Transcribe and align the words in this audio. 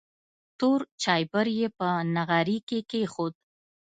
تور 0.59 0.79
چایبر 1.01 1.47
یې 1.57 1.67
په 1.77 1.87
نغري 2.15 2.57
کې 2.67 2.79
کېښود. 2.89 3.33